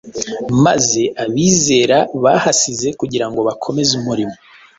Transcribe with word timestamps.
maze 0.63 1.01
abizera 1.23 1.97
bahasize 2.23 2.87
kugira 2.99 3.25
ngo 3.29 3.39
bakomeze 3.47 3.91
umurimo 3.99 4.35